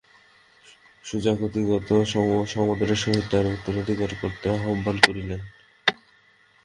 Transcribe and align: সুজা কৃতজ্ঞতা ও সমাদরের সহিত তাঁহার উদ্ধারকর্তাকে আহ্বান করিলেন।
সুজা 1.05 1.33
কৃতজ্ঞতা 1.35 1.93
ও 2.31 2.35
সমাদরের 2.45 2.99
সহিত 3.03 3.25
তাঁহার 3.31 3.47
উদ্ধারকর্তাকে 3.49 4.47
আহ্বান 4.67 4.97
করিলেন। 5.05 5.41